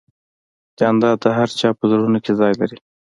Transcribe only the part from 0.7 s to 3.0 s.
جانداد د هر چا په زړونو کې ځای لري.